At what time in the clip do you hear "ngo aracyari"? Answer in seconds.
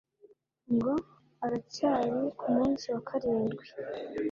0.73-2.17